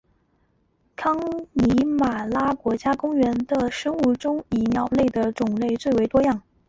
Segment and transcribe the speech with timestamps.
[0.95, 1.15] 康
[1.53, 6.41] 尼玛拉国家公园的生物中以鸟类的种类最为多样。